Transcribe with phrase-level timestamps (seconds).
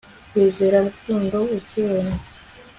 [0.33, 2.13] wizera urukundo ukibona